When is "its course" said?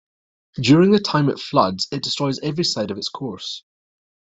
2.97-3.63